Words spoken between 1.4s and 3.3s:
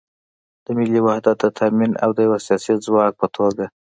د تامین او د یو سیاسي ځواک په